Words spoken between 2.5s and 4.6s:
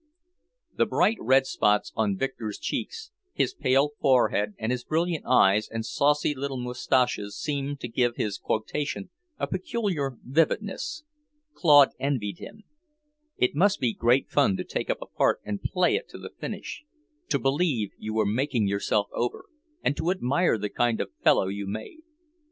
cheeks, his pale forehead